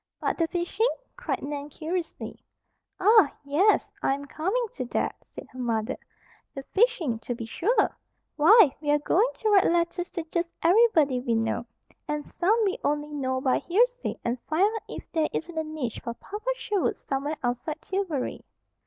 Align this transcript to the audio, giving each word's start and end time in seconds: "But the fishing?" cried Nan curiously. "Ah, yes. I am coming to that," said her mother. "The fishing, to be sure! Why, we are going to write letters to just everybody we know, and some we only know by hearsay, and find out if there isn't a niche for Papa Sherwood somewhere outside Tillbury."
"But 0.19 0.39
the 0.39 0.47
fishing?" 0.47 0.89
cried 1.15 1.43
Nan 1.43 1.69
curiously. 1.69 2.43
"Ah, 2.99 3.31
yes. 3.45 3.91
I 4.01 4.15
am 4.15 4.25
coming 4.25 4.65
to 4.71 4.85
that," 4.85 5.15
said 5.21 5.45
her 5.51 5.59
mother. 5.59 5.95
"The 6.55 6.63
fishing, 6.73 7.19
to 7.19 7.35
be 7.35 7.45
sure! 7.45 7.95
Why, 8.35 8.75
we 8.81 8.89
are 8.89 8.97
going 8.97 9.27
to 9.35 9.49
write 9.51 9.65
letters 9.65 10.09
to 10.13 10.23
just 10.31 10.55
everybody 10.63 11.19
we 11.19 11.35
know, 11.35 11.67
and 12.07 12.25
some 12.25 12.59
we 12.65 12.79
only 12.83 13.13
know 13.13 13.41
by 13.41 13.59
hearsay, 13.59 14.17
and 14.25 14.41
find 14.49 14.63
out 14.75 14.81
if 14.89 15.03
there 15.11 15.29
isn't 15.33 15.55
a 15.55 15.63
niche 15.63 15.99
for 16.03 16.15
Papa 16.15 16.49
Sherwood 16.55 16.97
somewhere 16.97 17.37
outside 17.43 17.79
Tillbury." 17.83 18.43